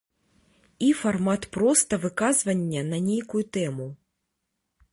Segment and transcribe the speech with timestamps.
[0.85, 3.87] І фармат проста выказвання на нейкую тэму.